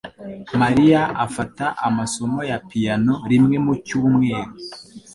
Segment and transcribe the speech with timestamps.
[0.59, 4.51] Maria afata amasomo ya piyano rimwe mu cyumweru.